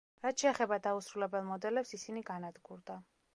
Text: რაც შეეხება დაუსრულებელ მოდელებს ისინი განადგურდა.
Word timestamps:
რაც 0.25 0.43
შეეხება 0.45 0.79
დაუსრულებელ 0.87 1.45
მოდელებს 1.51 1.93
ისინი 1.99 2.25
განადგურდა. 2.31 2.99